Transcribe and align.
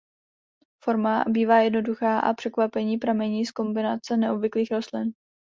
Forma 0.83 1.23
bývá 1.27 1.59
jednoduchá 1.59 2.19
a 2.19 2.33
překvapení 2.33 2.97
pramení 2.97 3.45
z 3.45 3.51
kombinace 3.51 4.17
neobvyklých 4.17 4.71
rostlin. 4.71 5.13